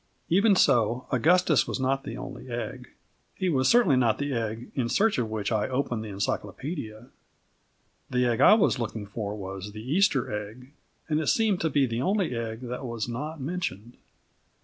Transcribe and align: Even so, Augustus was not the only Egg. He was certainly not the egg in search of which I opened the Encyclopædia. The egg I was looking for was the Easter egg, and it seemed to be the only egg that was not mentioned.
Even 0.29 0.55
so, 0.55 1.05
Augustus 1.11 1.67
was 1.67 1.79
not 1.79 2.03
the 2.03 2.17
only 2.17 2.49
Egg. 2.49 2.89
He 3.35 3.49
was 3.49 3.69
certainly 3.69 3.95
not 3.97 4.17
the 4.17 4.33
egg 4.33 4.71
in 4.73 4.89
search 4.89 5.19
of 5.19 5.29
which 5.29 5.51
I 5.51 5.67
opened 5.67 6.03
the 6.03 6.07
Encyclopædia. 6.09 7.09
The 8.09 8.25
egg 8.25 8.41
I 8.41 8.55
was 8.55 8.79
looking 8.79 9.05
for 9.05 9.35
was 9.35 9.73
the 9.73 9.91
Easter 9.93 10.33
egg, 10.49 10.71
and 11.07 11.19
it 11.21 11.27
seemed 11.27 11.61
to 11.61 11.69
be 11.69 11.85
the 11.85 12.01
only 12.01 12.35
egg 12.35 12.61
that 12.61 12.83
was 12.83 13.07
not 13.07 13.39
mentioned. 13.39 13.95